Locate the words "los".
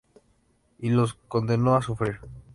0.89-1.13